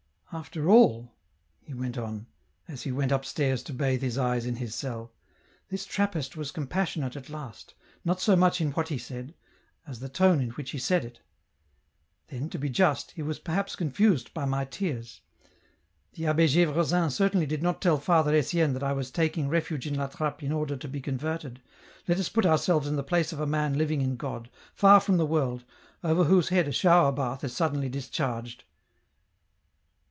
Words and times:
"After 0.33 0.69
all," 0.69 1.11
he 1.61 1.73
went 1.73 1.97
on, 1.97 2.25
as 2.65 2.83
he 2.83 2.91
went 2.93 3.11
upstairs 3.11 3.61
to 3.63 3.73
bathe 3.73 4.01
his 4.01 4.17
eyes 4.17 4.45
in 4.45 4.55
his 4.55 4.73
cell," 4.73 5.11
this 5.69 5.83
Trappist 5.83 6.37
was 6.37 6.51
compassionate 6.51 7.17
at 7.17 7.29
last, 7.29 7.73
not 8.05 8.21
so 8.21 8.37
much 8.37 8.61
in 8.61 8.71
what 8.71 8.87
he 8.87 8.97
said, 8.97 9.33
as 9.85 9.99
the 9.99 10.07
tone 10.07 10.39
in 10.39 10.51
which 10.51 10.71
he 10.71 10.77
EN 10.77 10.79
ROUTE. 10.79 10.83
l8l 10.85 10.87
said 10.87 11.05
it; 11.05 11.19
then, 12.27 12.49
to 12.49 12.57
be 12.57 12.69
just, 12.69 13.11
he 13.11 13.21
was 13.21 13.39
perhaps 13.39 13.75
confused 13.75 14.33
by 14.33 14.45
my 14.45 14.63
tears; 14.63 15.19
the 16.13 16.23
Abbd 16.23 16.47
Gevresin 16.65 17.11
certainly 17.11 17.45
did 17.45 17.61
not 17.61 17.81
tell 17.81 17.97
Father 17.99 18.33
Etienne 18.33 18.71
that 18.71 18.83
I 18.83 18.93
was 18.93 19.11
taking 19.11 19.49
refuge 19.49 19.85
in 19.85 19.95
La 19.95 20.07
Trappe 20.07 20.43
in 20.43 20.53
order 20.53 20.77
to 20.77 20.87
be 20.87 21.01
converted, 21.01 21.61
let 22.07 22.17
us 22.17 22.29
put 22.29 22.45
ourselves 22.45 22.87
in 22.87 22.95
the 22.95 23.03
place 23.03 23.33
of 23.33 23.41
a 23.41 23.45
man 23.45 23.73
living 23.77 23.99
in 23.99 24.15
God, 24.15 24.49
far 24.73 25.01
from 25.01 25.17
the 25.17 25.25
world, 25.25 25.65
over 26.05 26.23
whose 26.23 26.47
head 26.47 26.69
a 26.69 26.71
shower 26.71 27.11
bath 27.11 27.43
is 27.43 27.53
suddenly 27.53 27.89
discharged. 27.89 28.63